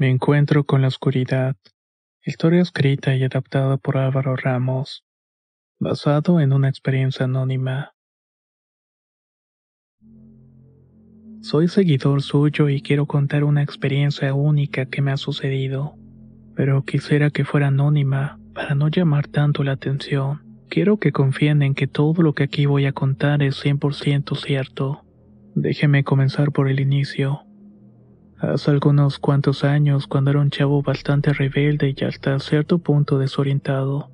[0.00, 1.56] Me encuentro con la oscuridad.
[2.24, 5.04] Historia escrita y adaptada por Álvaro Ramos.
[5.78, 7.92] Basado en una experiencia anónima.
[11.42, 15.96] Soy seguidor suyo y quiero contar una experiencia única que me ha sucedido.
[16.56, 20.64] Pero quisiera que fuera anónima para no llamar tanto la atención.
[20.70, 25.04] Quiero que confíen en que todo lo que aquí voy a contar es 100% cierto.
[25.54, 27.44] Déjeme comenzar por el inicio.
[28.40, 34.10] Hace algunos cuantos años, cuando era un chavo bastante rebelde y hasta cierto punto desorientado,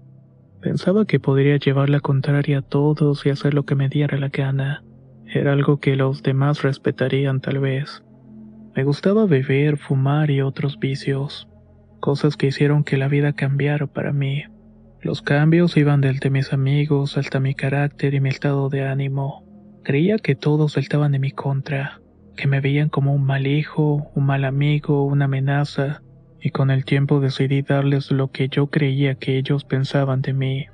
[0.61, 4.29] pensaba que podría llevar la contraria a todos y hacer lo que me diera la
[4.29, 4.83] gana.
[5.27, 8.03] Era algo que los demás respetarían tal vez.
[8.75, 11.49] Me gustaba beber, fumar y otros vicios,
[12.01, 14.43] cosas que hicieron que la vida cambiara para mí.
[15.03, 19.45] Los cambios iban desde mis amigos hasta mi carácter y mi estado de ánimo.
[19.85, 22.01] Creía que todos estaban en mi contra
[22.37, 26.03] que me veían como un mal hijo, un mal amigo, una amenaza,
[26.41, 30.67] y con el tiempo decidí darles lo que yo creía que ellos pensaban de mí.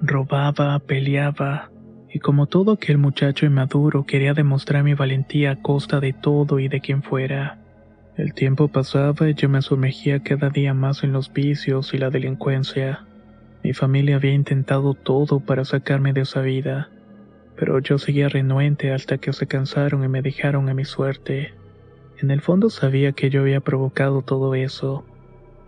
[0.00, 1.70] Robaba, peleaba,
[2.12, 6.68] y como todo aquel muchacho inmaduro quería demostrar mi valentía a costa de todo y
[6.68, 7.58] de quien fuera.
[8.16, 12.10] El tiempo pasaba y yo me sumergía cada día más en los vicios y la
[12.10, 13.04] delincuencia.
[13.62, 16.88] Mi familia había intentado todo para sacarme de esa vida
[17.56, 21.54] pero yo seguía renuente hasta que se cansaron y me dejaron a mi suerte.
[22.18, 25.04] En el fondo sabía que yo había provocado todo eso,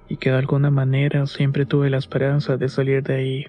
[0.09, 3.47] y que de alguna manera siempre tuve la esperanza de salir de ahí.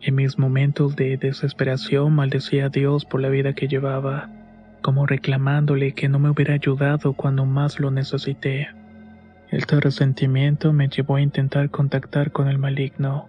[0.00, 4.30] En mis momentos de desesperación maldecía a Dios por la vida que llevaba,
[4.80, 8.68] como reclamándole que no me hubiera ayudado cuando más lo necesité.
[9.50, 13.28] Este resentimiento me llevó a intentar contactar con el maligno.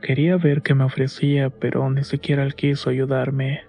[0.00, 3.62] Quería ver qué me ofrecía, pero ni siquiera él quiso ayudarme.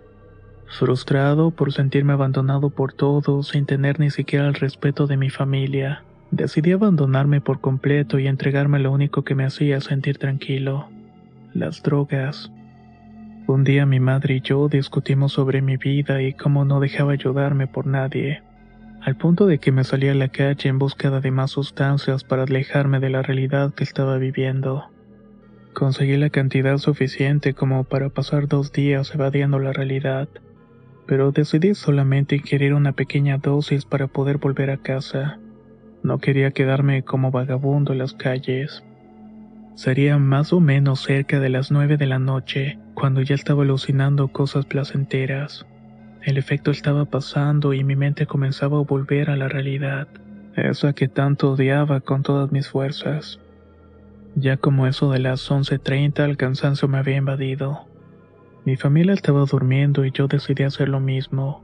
[0.70, 6.04] Frustrado por sentirme abandonado por todos sin tener ni siquiera el respeto de mi familia,
[6.30, 10.90] decidí abandonarme por completo y entregarme lo único que me hacía sentir tranquilo,
[11.54, 12.52] las drogas.
[13.48, 17.66] Un día mi madre y yo discutimos sobre mi vida y cómo no dejaba ayudarme
[17.66, 18.44] por nadie,
[19.02, 22.44] al punto de que me salí a la calle en búsqueda de más sustancias para
[22.44, 24.92] alejarme de la realidad que estaba viviendo.
[25.74, 30.28] Conseguí la cantidad suficiente como para pasar dos días evadiendo la realidad
[31.08, 35.40] pero decidí solamente ingerir una pequeña dosis para poder volver a casa.
[36.04, 38.84] No quería quedarme como vagabundo en las calles.
[39.76, 44.28] Sería más o menos cerca de las nueve de la noche, cuando ya estaba alucinando
[44.28, 45.66] cosas placenteras.
[46.24, 50.08] El efecto estaba pasando y mi mente comenzaba a volver a la realidad,
[50.56, 53.40] esa que tanto odiaba con todas mis fuerzas.
[54.36, 57.88] Ya como eso de las 11.30 el cansancio me había invadido.
[58.68, 61.64] Mi familia estaba durmiendo y yo decidí hacer lo mismo,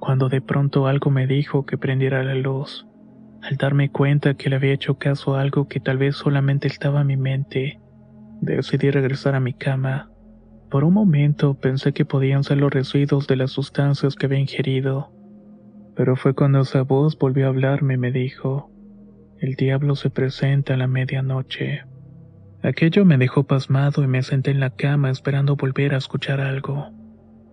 [0.00, 2.88] cuando de pronto algo me dijo que prendiera la luz.
[3.40, 7.02] Al darme cuenta que le había hecho caso a algo que tal vez solamente estaba
[7.02, 7.78] en mi mente,
[8.40, 10.10] decidí regresar a mi cama.
[10.72, 15.12] Por un momento pensé que podían ser los residuos de las sustancias que había ingerido,
[15.94, 18.72] pero fue cuando esa voz volvió a hablarme y me dijo,
[19.38, 21.84] el diablo se presenta a la medianoche.
[22.62, 26.90] Aquello me dejó pasmado y me senté en la cama esperando volver a escuchar algo.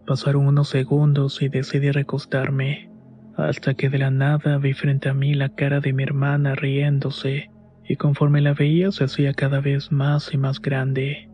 [0.08, 2.90] Pasaron unos segundos y decidí recostarme,
[3.38, 7.52] hasta que de la nada vi frente a mí la cara de mi hermana riéndose,
[7.88, 11.30] y conforme la veía se hacía cada vez más y más grande.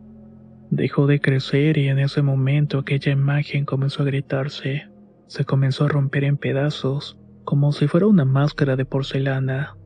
[0.70, 4.88] Dejó de crecer y en ese momento aquella imagen comenzó a gritarse.
[5.28, 9.76] Se comenzó a romper en pedazos, como si fuera una máscara de porcelana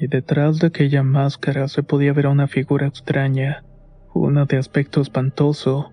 [0.00, 3.62] y detrás de aquella máscara se podía ver a una figura extraña,
[4.14, 5.92] una de aspecto espantoso.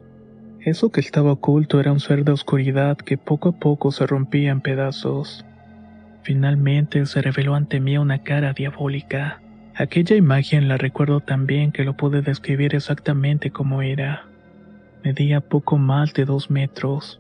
[0.62, 4.52] Eso que estaba oculto era un ser de oscuridad que poco a poco se rompía
[4.52, 5.46] en pedazos.
[6.24, 9.42] Finalmente se reveló ante mí una cara diabólica.
[9.76, 14.26] Aquella imagen la recuerdo tan bien que lo pude describir exactamente como era.
[15.04, 17.20] Medía poco más de dos metros.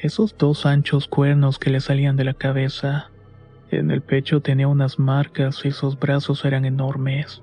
[0.00, 3.12] Esos dos anchos cuernos que le salían de la cabeza
[3.70, 7.42] en el pecho tenía unas marcas y sus brazos eran enormes.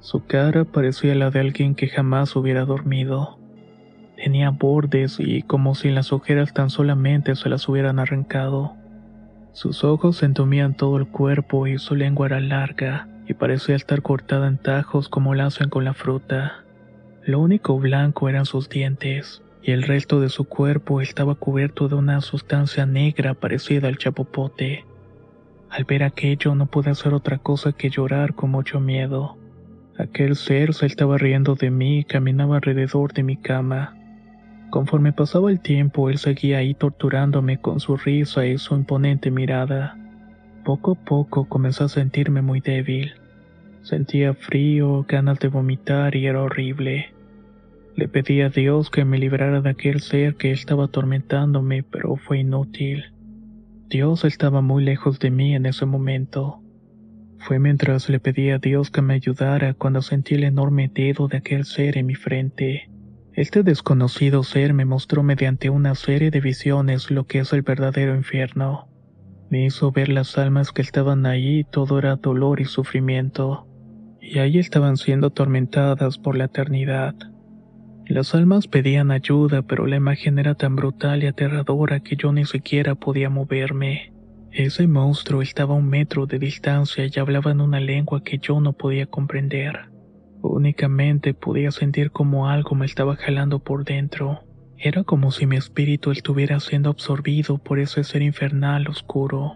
[0.00, 3.38] Su cara parecía la de alguien que jamás hubiera dormido.
[4.16, 8.74] Tenía bordes y como si las ojeras tan solamente se las hubieran arrancado.
[9.52, 14.48] Sus ojos entumían todo el cuerpo y su lengua era larga y parecía estar cortada
[14.48, 16.64] en tajos como la hacen con la fruta.
[17.24, 21.96] Lo único blanco eran sus dientes y el resto de su cuerpo estaba cubierto de
[21.96, 24.84] una sustancia negra parecida al chapopote.
[25.70, 29.38] Al ver aquello no pude hacer otra cosa que llorar con mucho miedo.
[29.96, 33.96] Aquel ser se estaba riendo de mí y caminaba alrededor de mi cama.
[34.70, 39.96] Conforme pasaba el tiempo, él seguía ahí torturándome con su risa y su imponente mirada.
[40.64, 43.12] Poco a poco comencé a sentirme muy débil.
[43.82, 47.12] Sentía frío, ganas de vomitar y era horrible.
[47.94, 52.40] Le pedí a Dios que me librara de aquel ser que estaba atormentándome, pero fue
[52.40, 53.12] inútil.
[53.90, 56.62] Dios estaba muy lejos de mí en ese momento.
[57.38, 61.38] Fue mientras le pedí a Dios que me ayudara cuando sentí el enorme dedo de
[61.38, 62.88] aquel ser en mi frente.
[63.32, 68.14] Este desconocido ser me mostró mediante una serie de visiones lo que es el verdadero
[68.14, 68.86] infierno.
[69.50, 73.66] Me hizo ver las almas que estaban ahí todo era dolor y sufrimiento.
[74.20, 77.16] Y ahí estaban siendo atormentadas por la eternidad.
[78.10, 82.44] Las almas pedían ayuda, pero la imagen era tan brutal y aterradora que yo ni
[82.44, 84.12] siquiera podía moverme.
[84.50, 88.60] Ese monstruo estaba a un metro de distancia y hablaba en una lengua que yo
[88.60, 89.90] no podía comprender.
[90.42, 94.40] Únicamente podía sentir como algo me estaba jalando por dentro.
[94.76, 99.54] Era como si mi espíritu estuviera siendo absorbido por ese ser infernal oscuro.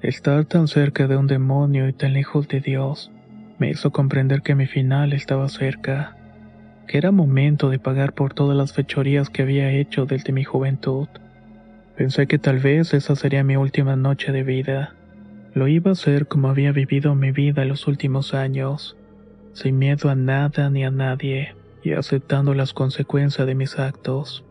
[0.00, 3.12] Estar tan cerca de un demonio y tan lejos de Dios
[3.58, 6.16] me hizo comprender que mi final estaba cerca,
[6.86, 11.08] que era momento de pagar por todas las fechorías que había hecho desde mi juventud.
[11.96, 14.94] Pensé que tal vez esa sería mi última noche de vida.
[15.54, 18.96] Lo iba a hacer como había vivido mi vida los últimos años,
[19.54, 24.44] sin miedo a nada ni a nadie, y aceptando las consecuencias de mis actos.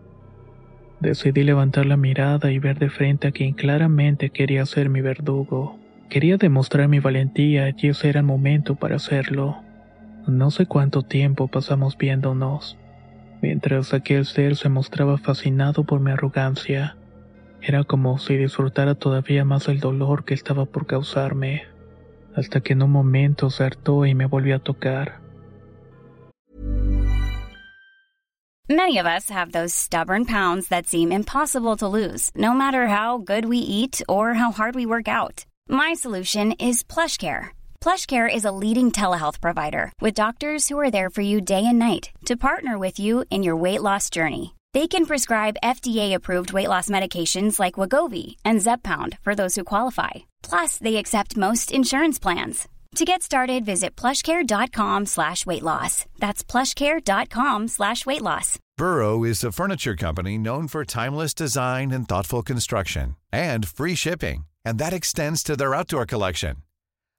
[0.99, 5.77] Decidí levantar la mirada y ver de frente a quien claramente quería ser mi verdugo.
[6.09, 9.64] Quería demostrar mi valentía y ese era el momento para hacerlo.
[10.27, 12.77] No sé cuánto tiempo pasamos viéndonos,
[13.41, 16.95] mientras aquel ser se mostraba fascinado por mi arrogancia
[17.67, 21.63] era como si disfrutara todavía más el dolor que estaba por causarme,
[22.35, 25.19] hasta que en un momento se hartó y me volvió a tocar.
[28.67, 33.17] Many of us have those stubborn pounds that seem impossible to lose, no matter how
[33.17, 35.45] good we eat or how hard we work out.
[35.67, 37.49] My solution is PlushCare.
[37.85, 41.77] PlushCare is a leading telehealth provider with doctors who are there for you day and
[41.77, 44.55] night to partner with you in your weight loss journey.
[44.73, 50.13] They can prescribe FDA-approved weight loss medications like Wagovi and Zepbound for those who qualify.
[50.41, 52.67] Plus, they accept most insurance plans.
[52.95, 56.07] To get started, visit plushcare.com slash weight loss.
[56.17, 58.57] That's plushcare.com slash weight loss.
[58.79, 64.47] Burrow is a furniture company known for timeless design and thoughtful construction and free shipping,
[64.65, 66.64] and that extends to their outdoor collection.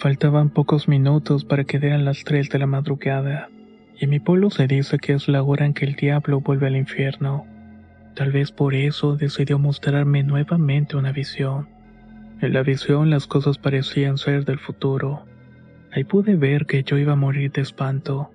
[0.00, 3.50] Faltaban pocos minutos para que dieran las 3 de la madrugada,
[3.98, 6.68] y en mi pueblo se dice que es la hora en que el diablo vuelve
[6.68, 7.44] al infierno.
[8.14, 11.68] Tal vez por eso decidió mostrarme nuevamente una visión.
[12.40, 15.26] En la visión las cosas parecían ser del futuro.
[15.92, 18.30] Ahí pude ver que yo iba a morir de espanto.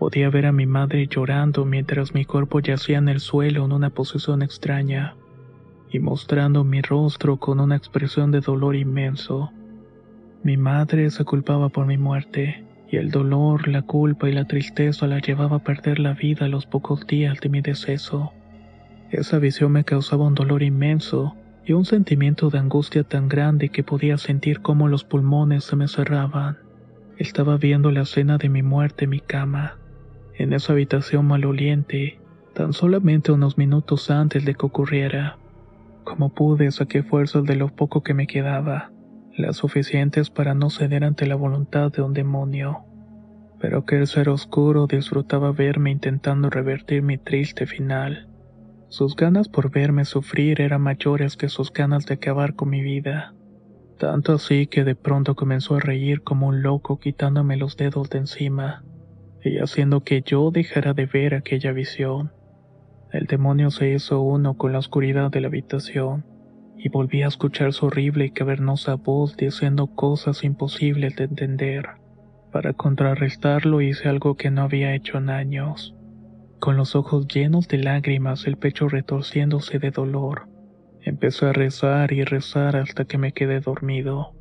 [0.00, 3.90] Podía ver a mi madre llorando mientras mi cuerpo yacía en el suelo en una
[3.90, 5.14] posición extraña,
[5.92, 9.52] y mostrando mi rostro con una expresión de dolor inmenso.
[10.42, 15.06] Mi madre se culpaba por mi muerte, y el dolor, la culpa y la tristeza
[15.06, 18.32] la llevaba a perder la vida a los pocos días de mi deceso.
[19.10, 21.34] Esa visión me causaba un dolor inmenso
[21.66, 25.88] y un sentimiento de angustia tan grande que podía sentir cómo los pulmones se me
[25.88, 26.58] cerraban.
[27.18, 29.76] Estaba viendo la escena de mi muerte en mi cama,
[30.34, 32.20] en esa habitación maloliente,
[32.54, 35.36] tan solamente unos minutos antes de que ocurriera.
[36.04, 38.92] Como pude, saqué fuerzas de lo poco que me quedaba,
[39.38, 42.84] las suficientes para no ceder ante la voluntad de un demonio.
[43.60, 48.28] Pero aquel ser oscuro disfrutaba verme intentando revertir mi triste final.
[48.88, 53.34] Sus ganas por verme sufrir eran mayores que sus ganas de acabar con mi vida.
[53.98, 58.18] Tanto así que de pronto comenzó a reír como un loco quitándome los dedos de
[58.18, 58.84] encima
[59.42, 62.32] y haciendo que yo dejara de ver aquella visión.
[63.12, 66.24] El demonio se hizo uno con la oscuridad de la habitación
[66.78, 71.86] y volví a escuchar su horrible y cavernosa voz diciendo cosas imposibles de entender.
[72.52, 75.94] Para contrarrestarlo hice algo que no había hecho en años.
[76.60, 80.48] Con los ojos llenos de lágrimas, el pecho retorciéndose de dolor,
[81.02, 84.32] empecé a rezar y rezar hasta que me quedé dormido.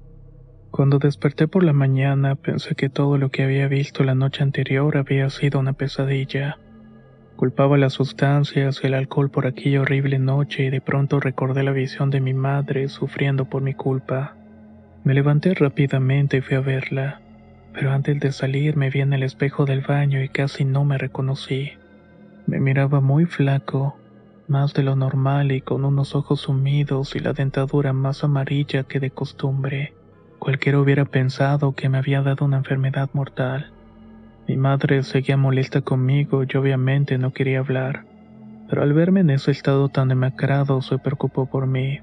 [0.71, 4.97] Cuando desperté por la mañana pensé que todo lo que había visto la noche anterior
[4.97, 6.59] había sido una pesadilla.
[7.37, 11.71] Culpaba las sustancias y el alcohol por aquella horrible noche y de pronto recordé la
[11.71, 14.35] visión de mi madre sufriendo por mi culpa.
[15.03, 17.21] Me levanté rápidamente y fui a verla,
[17.73, 20.97] pero antes de salir me vi en el espejo del baño y casi no me
[20.97, 21.73] reconocí.
[22.47, 23.99] Me miraba muy flaco,
[24.47, 28.99] más de lo normal y con unos ojos sumidos y la dentadura más amarilla que
[28.99, 29.93] de costumbre.
[30.39, 33.73] Cualquiera hubiera pensado que me había dado una enfermedad mortal.
[34.47, 38.05] Mi madre seguía molesta conmigo y obviamente no quería hablar,
[38.69, 41.99] pero al verme en ese estado tan demacrado se preocupó por mí.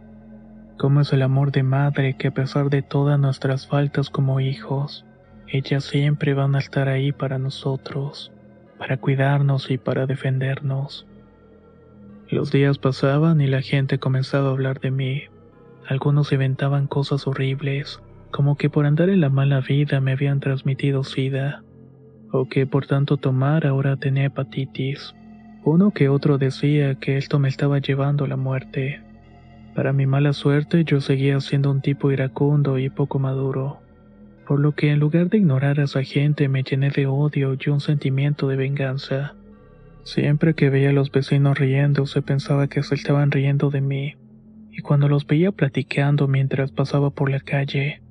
[0.76, 5.06] ¿Cómo es el amor de madre que a pesar de todas nuestras faltas como hijos,
[5.48, 8.30] ellas siempre van a estar ahí para nosotros,
[8.76, 11.06] para cuidarnos y para defendernos?
[12.28, 15.22] Los días pasaban y la gente comenzaba a hablar de mí.
[15.88, 21.04] Algunos inventaban cosas horribles, como que por andar en la mala vida me habían transmitido
[21.04, 21.63] sida,
[22.36, 25.14] o que por tanto tomar ahora tenía hepatitis.
[25.62, 29.00] Uno que otro decía que esto me estaba llevando a la muerte.
[29.72, 33.78] Para mi mala suerte yo seguía siendo un tipo iracundo y poco maduro,
[34.48, 37.70] por lo que en lugar de ignorar a esa gente me llené de odio y
[37.70, 39.34] un sentimiento de venganza.
[40.02, 44.16] Siempre que veía a los vecinos riendo se pensaba que se estaban riendo de mí,
[44.72, 48.02] y cuando los veía platicando mientras pasaba por la calle,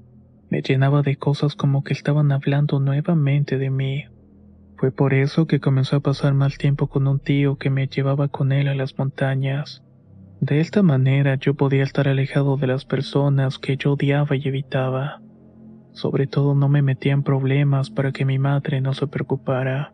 [0.49, 4.05] me llenaba de cosas como que estaban hablando nuevamente de mí.
[4.83, 8.27] Fue por eso que comenzó a pasar más tiempo con un tío que me llevaba
[8.27, 9.81] con él a las montañas.
[10.41, 15.21] De esta manera yo podía estar alejado de las personas que yo odiaba y evitaba.
[15.93, 19.93] Sobre todo no me metía en problemas para que mi madre no se preocupara.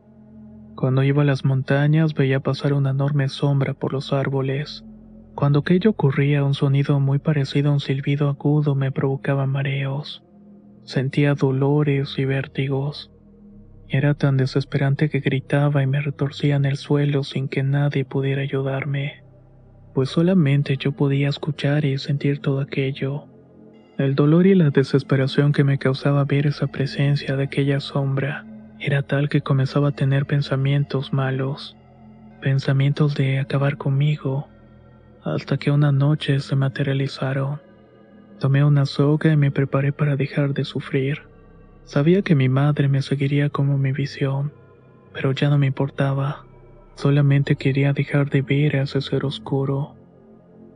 [0.75, 4.83] Cuando iba a las montañas veía pasar una enorme sombra por los árboles.
[5.35, 10.23] Cuando aquello ocurría un sonido muy parecido a un silbido agudo me provocaba mareos.
[10.83, 13.11] Sentía dolores y vértigos.
[13.91, 18.43] Era tan desesperante que gritaba y me retorcía en el suelo sin que nadie pudiera
[18.43, 19.23] ayudarme,
[19.95, 23.25] pues solamente yo podía escuchar y sentir todo aquello.
[23.97, 28.45] El dolor y la desesperación que me causaba ver esa presencia de aquella sombra
[28.79, 31.75] era tal que comenzaba a tener pensamientos malos,
[32.41, 34.47] pensamientos de acabar conmigo,
[35.23, 37.59] hasta que una noche se materializaron.
[38.39, 41.28] Tomé una soga y me preparé para dejar de sufrir.
[41.89, 44.51] Sabía que mi madre me seguiría como mi visión,
[45.11, 46.45] pero ya no me importaba.
[46.93, 49.95] Solamente quería dejar de ver a ese ser oscuro.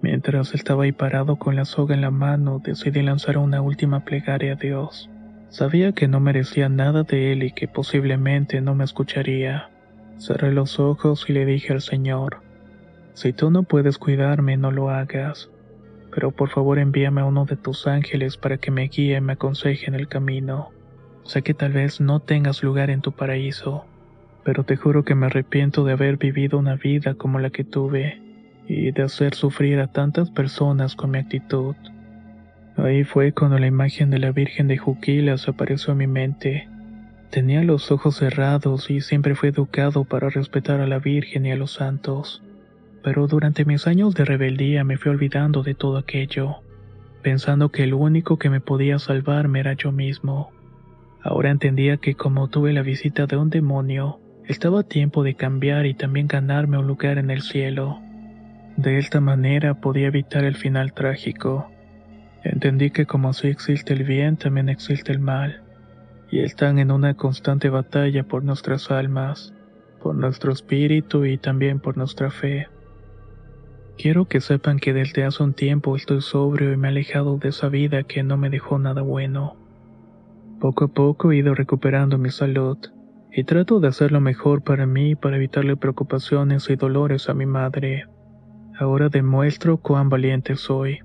[0.02, 4.54] Mientras estaba ahí parado con la soga en la mano, decidí lanzar una última plegaria
[4.54, 5.08] a Dios.
[5.50, 9.70] Sabía que no merecía nada de él y que posiblemente no me escucharía.
[10.18, 12.42] Cerré los ojos y le dije al Señor,
[13.14, 15.52] si tú no puedes cuidarme, no lo hagas
[16.10, 19.34] pero por favor envíame a uno de tus ángeles para que me guíe y me
[19.34, 20.72] aconseje en el camino.
[21.26, 23.86] Sé que tal vez no tengas lugar en tu paraíso,
[24.44, 28.22] pero te juro que me arrepiento de haber vivido una vida como la que tuve
[28.68, 31.76] y de hacer sufrir a tantas personas con mi actitud.
[32.78, 36.68] Ahí fue cuando la imagen de la Virgen de Juquilas apareció en mi mente.
[37.30, 41.56] Tenía los ojos cerrados y siempre fui educado para respetar a la Virgen y a
[41.56, 42.44] los santos
[43.04, 46.62] pero durante mis años de rebeldía me fui olvidando de todo aquello,
[47.22, 50.52] pensando que el único que me podía salvarme era yo mismo.
[51.24, 55.86] Ahora entendía que como tuve la visita de un demonio, estaba a tiempo de cambiar
[55.86, 58.02] y también ganarme un lugar en el cielo.
[58.76, 61.72] De esta manera podía evitar el final trágico.
[62.44, 65.64] Entendí que como así existe el bien, también existe el mal,
[66.30, 69.54] y están en una constante batalla por nuestras almas,
[70.02, 72.68] por nuestro espíritu y también por nuestra fe.
[73.98, 77.50] Quiero que sepan que desde hace un tiempo estoy sobrio y me he alejado de
[77.50, 79.63] esa vida que no me dejó nada bueno.
[80.64, 82.78] Poco a poco he ido recuperando mi salud
[83.34, 87.46] y trato de hacer lo mejor para mí para evitarle preocupaciones y dolores a mi
[87.46, 88.06] madre.
[88.80, 91.00] Ahora demuestro cuán valiente soy,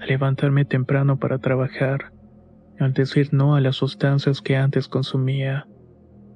[0.00, 2.12] al levantarme temprano para trabajar,
[2.80, 5.66] al decir no a las sustancias que antes consumía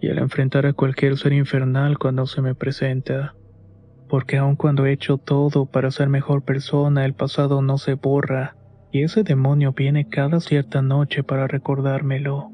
[0.03, 3.35] y al enfrentar a cualquier ser infernal cuando se me presenta
[4.11, 8.57] porque aun cuando he hecho todo para ser mejor persona, el pasado no se borra,
[8.93, 12.51] y ese demonio viene cada cierta noche para recordármelo,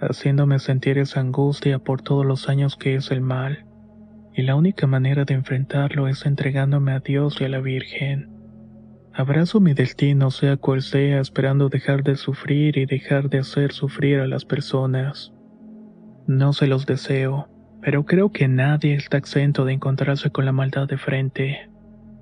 [0.00, 3.64] haciéndome sentir esa angustia por todos los años que es el mal.
[4.38, 8.28] y la única manera de enfrentarlo es entregándome a Dios y a la Virgen.
[9.14, 14.20] Abrazo mi destino sea cual sea esperando dejar de sufrir y dejar de hacer sufrir
[14.20, 15.32] a las personas.
[16.26, 17.48] No se los deseo,
[17.80, 21.70] pero creo que nadie está exento de encontrarse con la maldad de frente,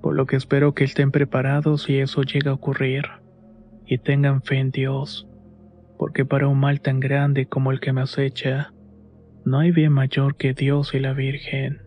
[0.01, 3.03] por lo que espero que estén preparados si eso llega a ocurrir,
[3.85, 5.27] y tengan fe en Dios,
[5.97, 8.73] porque para un mal tan grande como el que me acecha,
[9.45, 11.81] no hay bien mayor que Dios y la Virgen.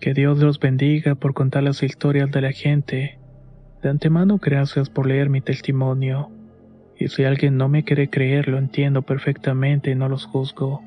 [0.00, 3.18] Que Dios los bendiga por contar las historias de la gente.
[3.82, 6.30] De antemano gracias por leer mi testimonio.
[6.98, 10.82] Y si alguien no me quiere creer, lo entiendo perfectamente y no los juzgo.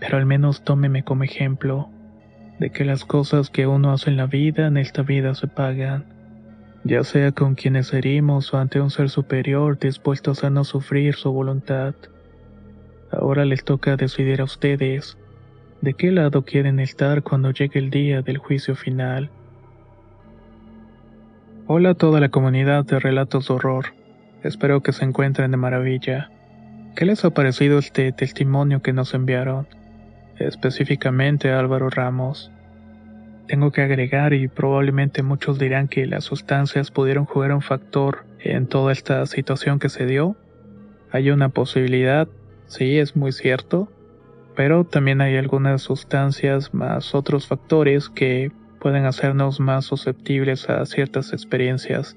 [0.00, 1.90] Pero al menos tómeme como ejemplo
[2.58, 6.13] de que las cosas que uno hace en la vida, en esta vida se pagan.
[6.86, 11.32] Ya sea con quienes herimos o ante un ser superior dispuesto a hacernos sufrir su
[11.32, 11.94] voluntad.
[13.10, 15.16] Ahora les toca decidir a ustedes
[15.80, 19.30] de qué lado quieren estar cuando llegue el día del juicio final.
[21.66, 23.86] Hola a toda la comunidad de Relatos de Horror.
[24.42, 26.30] Espero que se encuentren de maravilla.
[26.96, 29.66] ¿Qué les ha parecido este testimonio que nos enviaron?
[30.38, 32.52] Específicamente a Álvaro Ramos.
[33.46, 38.66] Tengo que agregar y probablemente muchos dirán que las sustancias pudieron jugar un factor en
[38.66, 40.36] toda esta situación que se dio.
[41.10, 42.26] Hay una posibilidad,
[42.66, 43.92] sí, es muy cierto,
[44.56, 51.32] pero también hay algunas sustancias más otros factores que pueden hacernos más susceptibles a ciertas
[51.32, 52.16] experiencias,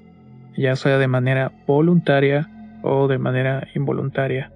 [0.56, 2.48] ya sea de manera voluntaria
[2.82, 4.50] o de manera involuntaria.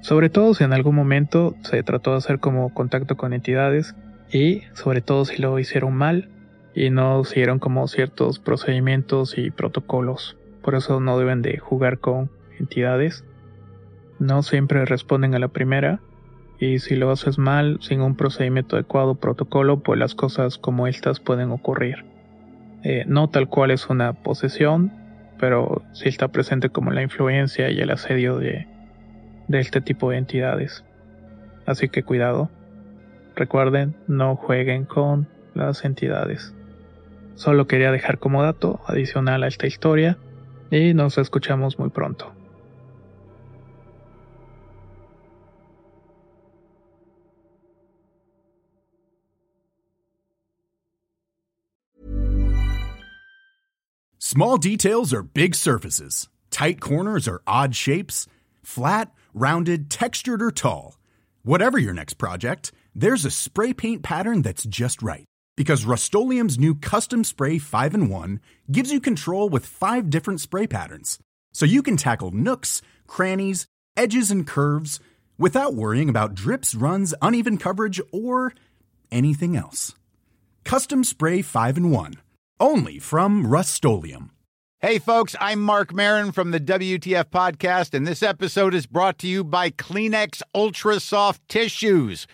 [0.00, 3.94] Sobre todo si en algún momento se trató de hacer como contacto con entidades
[4.34, 6.28] y sobre todo si lo hicieron mal
[6.74, 10.36] y no siguieron como ciertos procedimientos y protocolos.
[10.60, 13.24] Por eso no deben de jugar con entidades.
[14.18, 16.00] No siempre responden a la primera
[16.58, 21.20] y si lo haces mal, sin un procedimiento adecuado protocolo, pues las cosas como estas
[21.20, 22.04] pueden ocurrir.
[22.82, 24.92] Eh, no tal cual es una posesión,
[25.38, 28.66] pero sí está presente como la influencia y el asedio de,
[29.46, 30.84] de este tipo de entidades.
[31.66, 32.50] Así que cuidado.
[33.36, 36.54] Recuerden, no jueguen con las entidades.
[37.34, 40.18] Solo quería dejar como dato adicional a esta historia
[40.70, 42.32] y nos escuchamos muy pronto.
[54.18, 56.28] Small details are big surfaces.
[56.50, 58.26] Tight corners are odd shapes.
[58.64, 60.98] Flat, rounded, textured, or tall.
[61.44, 65.24] Whatever your next project, there's a spray paint pattern that's just right.
[65.56, 70.66] Because Rust new Custom Spray 5 in 1 gives you control with five different spray
[70.66, 71.18] patterns.
[71.52, 74.98] So you can tackle nooks, crannies, edges, and curves
[75.38, 78.52] without worrying about drips, runs, uneven coverage, or
[79.12, 79.94] anything else.
[80.64, 82.14] Custom Spray 5 in 1
[82.60, 84.30] only from Rust-Oleum.
[84.80, 89.26] Hey, folks, I'm Mark Marin from the WTF Podcast, and this episode is brought to
[89.26, 92.26] you by Kleenex Ultra Soft Tissues,